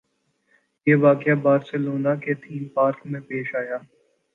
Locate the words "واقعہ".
0.97-1.35